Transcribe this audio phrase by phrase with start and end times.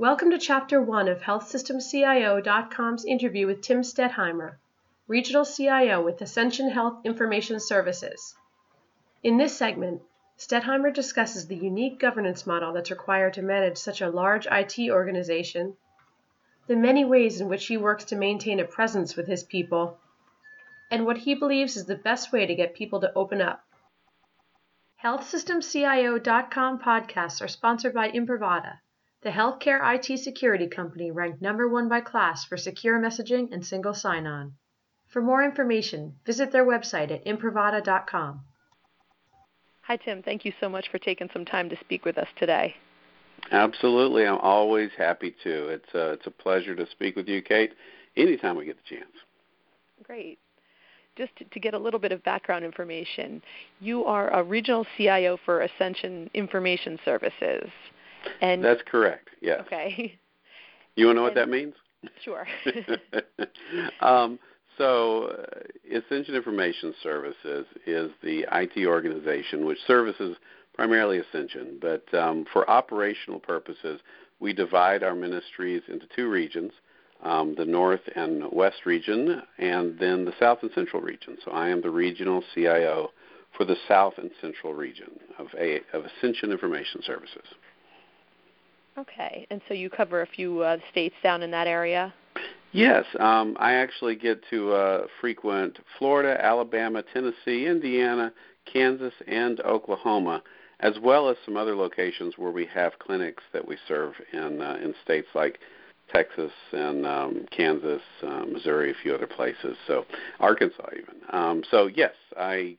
[0.00, 4.54] Welcome to Chapter 1 of HealthSystemCIO.com's interview with Tim Stettheimer,
[5.06, 8.34] Regional CIO with Ascension Health Information Services.
[9.22, 10.00] In this segment,
[10.38, 15.76] Stettheimer discusses the unique governance model that's required to manage such a large IT organization,
[16.66, 19.98] the many ways in which he works to maintain a presence with his people,
[20.90, 23.62] and what he believes is the best way to get people to open up.
[25.04, 28.78] HealthSystemCIO.com podcasts are sponsored by Imprivata
[29.22, 33.92] the healthcare IT security company ranked number one by KLAS for secure messaging and single
[33.92, 34.54] sign-on.
[35.08, 38.44] For more information, visit their website at imprivata.com.
[39.82, 40.22] Hi, Tim.
[40.22, 42.76] Thank you so much for taking some time to speak with us today.
[43.50, 44.24] Absolutely.
[44.24, 45.68] I'm always happy to.
[45.68, 47.72] It's a, it's a pleasure to speak with you, Kate,
[48.16, 49.10] anytime we get the chance.
[50.04, 50.38] Great.
[51.16, 53.42] Just to, to get a little bit of background information,
[53.80, 57.68] you are a regional CIO for Ascension Information Services.
[58.40, 59.28] And That's correct.
[59.40, 59.62] Yes.
[59.66, 60.18] Okay.
[60.96, 61.74] You want to know what that means?
[62.22, 62.46] Sure.
[64.00, 64.38] um,
[64.76, 70.36] so, uh, Ascension Information Services is the IT organization which services
[70.74, 74.00] primarily Ascension, but um, for operational purposes,
[74.40, 76.72] we divide our ministries into two regions.
[77.22, 81.36] Um, the North and West region, and then the South and Central region.
[81.44, 83.10] So I am the regional CIO
[83.58, 87.44] for the South and Central region of, a, of Ascension Information Services.
[89.00, 92.12] Okay, and so you cover a few uh, states down in that area.
[92.72, 98.32] Yes, um, I actually get to uh, frequent Florida, Alabama, Tennessee, Indiana,
[98.70, 100.42] Kansas, and Oklahoma,
[100.80, 104.76] as well as some other locations where we have clinics that we serve in uh,
[104.82, 105.60] in states like
[106.12, 109.76] Texas and um, Kansas, uh, Missouri, a few other places.
[109.86, 110.04] So
[110.40, 111.22] Arkansas even.
[111.32, 112.76] Um, so yes, I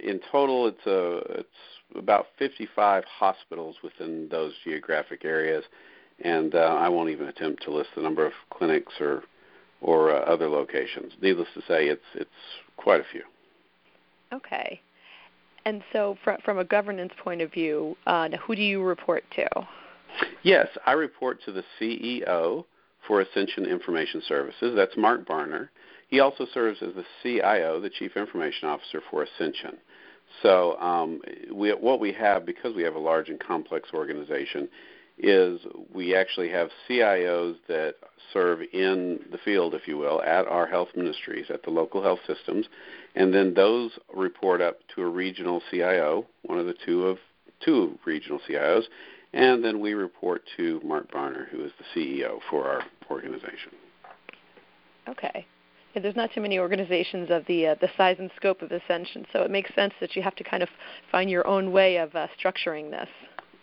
[0.00, 1.48] in total it's a it's
[1.96, 5.64] about 55 hospitals within those geographic areas,
[6.24, 9.24] and uh, I won't even attempt to list the number of clinics or
[9.80, 11.12] or uh, other locations.
[11.20, 12.30] Needless to say, it's it's
[12.76, 13.22] quite a few.
[14.32, 14.80] Okay.
[15.64, 19.46] And so, fr- from a governance point of view, uh, who do you report to?
[20.42, 22.64] Yes, I report to the CEO
[23.06, 24.74] for Ascension Information Services.
[24.76, 25.68] That's Mark Barner.
[26.08, 29.78] He also serves as the CIO, the Chief Information Officer for Ascension.
[30.42, 31.20] So um,
[31.52, 34.68] we, what we have, because we have a large and complex organization,
[35.18, 35.60] is
[35.94, 37.94] we actually have CIOs that
[38.32, 42.20] serve in the field, if you will, at our health ministries, at the local health
[42.26, 42.66] systems,
[43.14, 47.18] and then those report up to a regional CIO, one of the two of
[47.64, 48.84] two regional CIOs,
[49.32, 53.72] and then we report to Mark Barner, who is the CEO for our organization.
[55.08, 55.46] Okay.
[55.94, 59.42] There's not too many organizations of the uh, the size and scope of Ascension, so
[59.42, 60.68] it makes sense that you have to kind of
[61.10, 63.08] find your own way of uh, structuring this.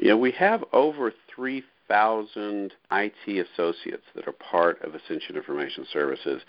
[0.00, 6.42] Yeah, we have over 3,000 IT associates that are part of Ascension Information Services,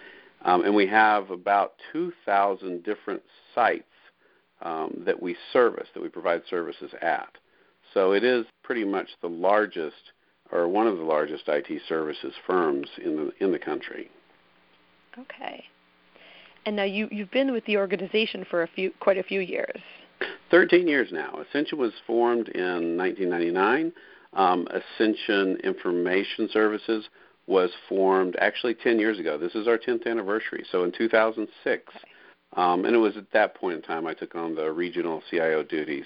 [0.43, 3.21] um, and we have about 2,000 different
[3.53, 3.83] sites
[4.61, 7.29] um, that we service, that we provide services at.
[7.93, 10.11] So it is pretty much the largest,
[10.51, 14.09] or one of the largest IT services firms in the in the country.
[15.19, 15.63] Okay.
[16.65, 19.81] And now you you've been with the organization for a few quite a few years.
[20.49, 21.39] Thirteen years now.
[21.47, 23.93] Ascension was formed in 1999.
[24.33, 27.07] Um, Ascension Information Services
[27.47, 29.37] was formed actually 10 years ago.
[29.37, 30.65] This is our 10th anniversary.
[30.71, 32.11] So in 2006, okay.
[32.57, 35.63] um, and it was at that point in time I took on the regional CIO
[35.63, 36.05] duties.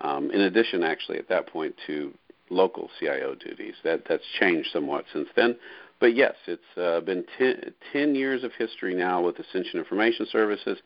[0.00, 2.12] Um, in addition, actually, at that point to
[2.50, 3.74] local CIO duties.
[3.84, 5.56] That that's changed somewhat since then
[6.02, 10.76] but yes, it's uh, been ten, 10 years of history now with Ascension Information Services,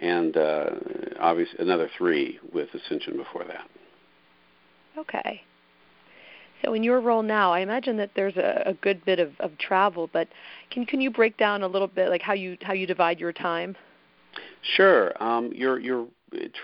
[0.00, 0.70] and uh,
[1.18, 3.68] obviously another three with Ascension before that.
[4.96, 5.42] Okay.
[6.64, 9.58] So in your role now, I imagine that there's a, a good bit of, of
[9.58, 10.28] travel, but
[10.70, 13.32] can can you break down a little bit like how you how you divide your
[13.32, 13.74] time?
[14.76, 15.20] Sure.
[15.20, 16.06] Um, your your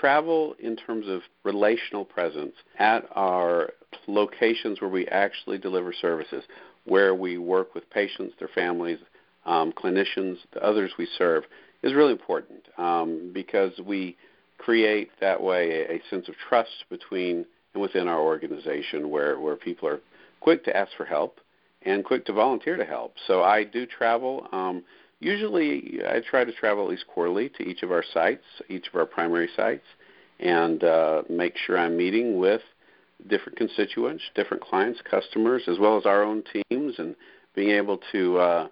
[0.01, 3.71] travel in terms of relational presence at our
[4.07, 6.45] locations where we actually deliver services
[6.85, 8.99] where we work with patients, their families,
[9.47, 11.45] um, clinicians, the others we serve,
[11.83, 14.17] is really important um, because we
[14.59, 19.57] create that way a, a sense of trust between and within our organization where, where
[19.57, 20.01] people are
[20.41, 21.39] quick to ask for help
[21.83, 23.15] and quick to volunteer to help.
[23.27, 24.47] So I do travel.
[24.53, 24.83] Um,
[25.21, 28.95] usually, I try to travel at least quarterly to each of our sites, each of
[28.97, 29.85] our primary sites,
[30.41, 32.63] and uh, make sure I'm meeting with
[33.29, 37.15] different constituents, different clients, customers, as well as our own teams, and
[37.55, 38.69] being able to uh,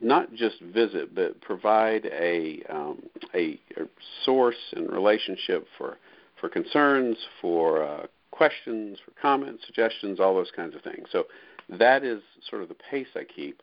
[0.00, 3.02] not just visit, but provide a, um,
[3.34, 3.86] a, a,
[4.24, 5.98] source and relationship for
[6.40, 11.06] for concerns, for uh, questions, for comments, suggestions, all those kinds of things.
[11.12, 11.24] So
[11.68, 13.62] that is sort of the pace I keep,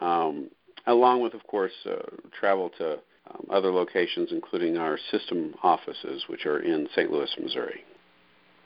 [0.00, 0.50] um,
[0.86, 1.96] along with, of course, uh,
[2.38, 2.92] travel to
[3.30, 7.10] um, other locations, including our system offices, which are in St.
[7.10, 7.84] Louis, Missouri.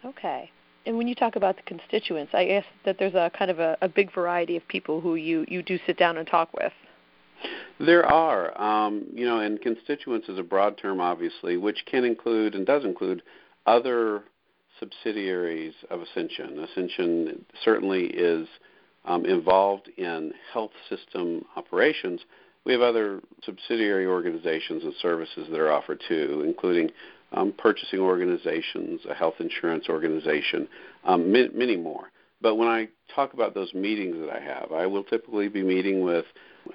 [0.04, 0.50] Okay.
[0.84, 3.76] And when you talk about the constituents, I guess that there's a kind of a,
[3.82, 6.72] a big variety of people who you, you do sit down and talk with.
[7.78, 12.54] There are, um, you know, and constituents is a broad term, obviously, which can include
[12.54, 13.22] and does include
[13.66, 14.24] other
[14.78, 16.58] subsidiaries of Ascension.
[16.58, 18.48] Ascension certainly is
[19.04, 22.20] um, involved in health system operations.
[22.64, 26.90] We have other subsidiary organizations and services that are offered too, including
[27.34, 30.68] um, purchasing organizations, a health insurance organization,
[31.04, 32.10] um, many many more.
[32.40, 36.02] But when I talk about those meetings that I have, I will typically be meeting
[36.02, 36.24] with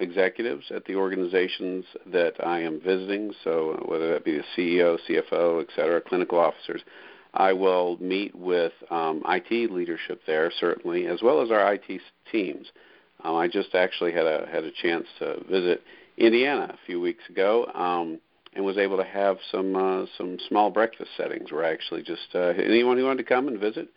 [0.00, 3.32] executives at the organizations that I am visiting.
[3.44, 6.82] So whether that be the CEO, CFO, et cetera, clinical officers,
[7.34, 12.00] I will meet with um, IT leadership there certainly, as well as our IT
[12.32, 12.66] teams.
[13.24, 15.82] Um, I just actually had a had a chance to visit
[16.16, 17.66] Indiana a few weeks ago.
[17.74, 18.20] Um,
[18.58, 22.34] and was able to have some uh, some small breakfast settings where I actually just
[22.34, 23.88] uh, anyone who wanted to come and visit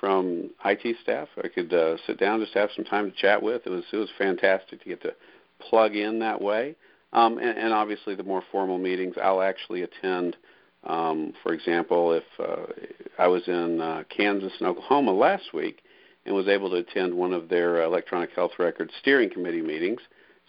[0.00, 3.66] from IT staff I could uh, sit down just have some time to chat with.
[3.66, 5.14] It was it was fantastic to get to
[5.60, 6.76] plug in that way.
[7.12, 10.36] Um, and, and obviously, the more formal meetings I'll actually attend.
[10.84, 12.72] Um, for example, if uh,
[13.18, 15.82] I was in uh, Kansas and Oklahoma last week
[16.24, 20.00] and was able to attend one of their electronic health records steering committee meetings,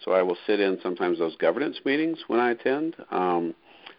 [0.04, 2.96] so I will sit in sometimes those governance meetings when I attend.
[3.12, 3.56] Um,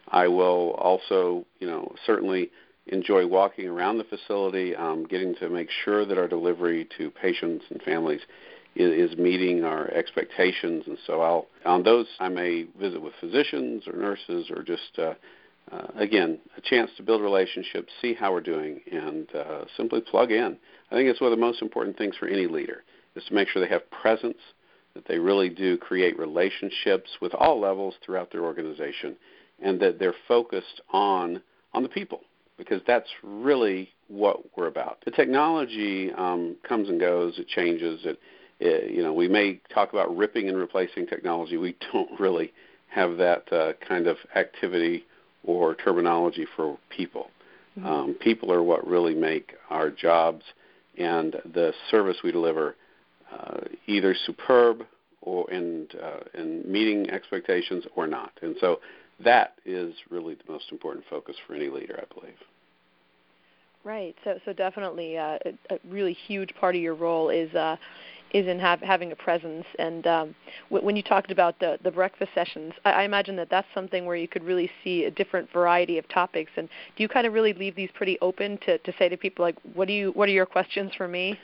[0.08, 2.50] I will also, you know, certainly
[2.86, 7.64] enjoy walking around the facility, um, getting to make sure that our delivery to patients
[7.70, 8.20] and families
[8.74, 10.84] is, is meeting our expectations.
[10.86, 15.14] And so I'll on those I may visit with physicians or nurses or just uh,
[15.70, 20.30] uh, again a chance to build relationships, see how we're doing, and uh, simply plug
[20.30, 20.56] in.
[20.90, 22.84] I think it's one of the most important things for any leader
[23.14, 24.38] is to make sure they have presence
[24.94, 29.16] that they really do create relationships with all levels throughout their organization,
[29.62, 31.40] and that they're focused on
[31.72, 32.20] on the people
[32.56, 34.98] because that's really what we're about.
[35.04, 38.00] The technology um, comes and goes; it changes.
[38.04, 38.18] It,
[38.60, 41.56] it, you know, we may talk about ripping and replacing technology.
[41.56, 42.52] We don't really
[42.88, 45.04] have that uh, kind of activity
[45.44, 47.30] or terminology for people.
[47.78, 47.86] Mm-hmm.
[47.86, 50.42] Um, people are what really make our jobs
[50.98, 52.74] and the service we deliver
[53.32, 54.84] uh, either superb
[55.22, 58.32] or and uh, and meeting expectations or not.
[58.42, 58.80] And so
[59.24, 62.36] that is really the most important focus for any leader, I believe.
[63.84, 64.14] Right.
[64.24, 67.76] So so definitely uh, a, a really huge part of your role is uh,
[68.34, 69.64] is in have, having a presence.
[69.78, 70.34] And um,
[70.68, 74.04] w- when you talked about the the breakfast sessions, I, I imagine that that's something
[74.04, 76.50] where you could really see a different variety of topics.
[76.56, 79.44] And do you kind of really leave these pretty open to to say to people
[79.44, 81.38] like, what do you what are your questions for me?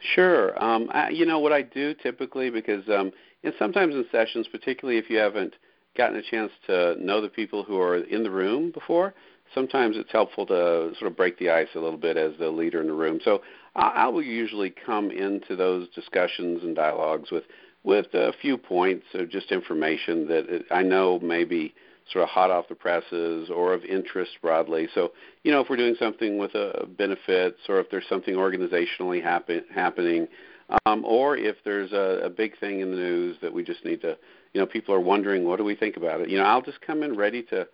[0.00, 0.62] Sure.
[0.62, 3.12] Um, I, you know what I do typically because um,
[3.42, 5.54] and sometimes in sessions, particularly if you haven't
[5.96, 9.14] gotten a chance to know the people who are in the room before,
[9.54, 12.80] sometimes it's helpful to sort of break the ice a little bit as the leader
[12.80, 13.20] in the room.
[13.24, 13.42] So
[13.76, 17.44] I, I will usually come into those discussions and dialogues with
[17.84, 21.74] with a few points of just information that I know maybe
[22.12, 24.88] sort of hot off the presses or of interest broadly.
[24.94, 25.12] So,
[25.42, 29.64] you know, if we're doing something with a benefits or if there's something organizationally happen,
[29.74, 30.28] happening,
[30.86, 34.00] um, or if there's a, a big thing in the news that we just need
[34.02, 34.16] to,
[34.52, 36.28] you know, people are wondering, what do we think about it?
[36.28, 37.66] You know, I'll just come in ready to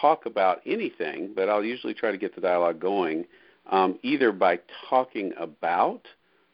[0.00, 3.26] talk about anything, but I'll usually try to get the dialogue going
[3.70, 6.02] um, either by talking about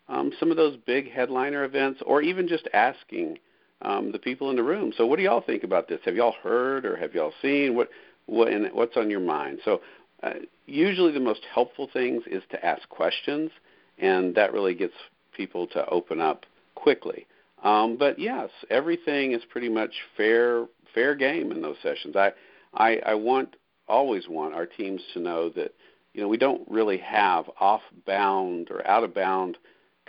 [0.09, 3.39] um, some of those big headliner events or even just asking–
[3.85, 4.93] um, the people in the room.
[4.97, 6.01] So, what do y'all think about this?
[6.05, 7.75] Have y'all heard or have y'all seen?
[7.75, 7.91] What
[8.27, 9.61] what and what's on your mind?
[9.65, 9.81] So,
[10.23, 10.35] uh,
[10.67, 13.51] usually the most helpful things is to ask questions,
[13.99, 14.95] and that really gets
[15.37, 17.27] people to open up quickly.
[17.63, 22.17] Um, but yes, everything is pretty much fair fair game in those sessions.
[22.17, 22.33] I
[22.73, 23.57] I, I want
[23.89, 25.75] always want our teams to know that
[26.15, 29.59] you know we don't really have off bound or out of bound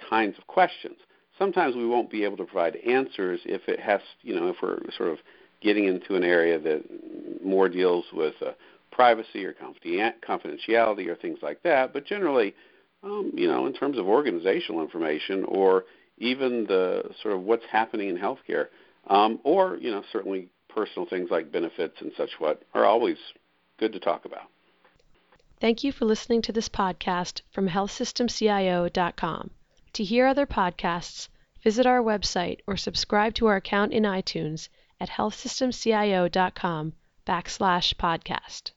[0.09, 0.97] kinds of questions
[1.37, 4.79] sometimes we won't be able to provide answers if it has, you know, if we're
[4.97, 5.19] sort of
[5.61, 6.83] getting into an area that
[7.43, 8.51] more deals with uh,
[8.91, 11.93] privacy or confidentiality or things like that.
[11.93, 12.53] But generally,
[13.03, 15.85] um, you know, in terms of organizational information or
[16.17, 18.67] even the sort of what's happening in healthcare,
[19.07, 23.17] um, or you know, certainly personal things like benefits and such what are always
[23.77, 24.47] good to talk about.
[25.61, 29.51] Thank you for listening to this podcast from healthsystemcio.com.
[29.95, 31.29] To hear other podcasts,
[31.63, 34.67] visit our website or subscribe to our account in iTunes
[34.99, 36.93] at healthsystemcio.com
[37.25, 38.71] backslash podcast.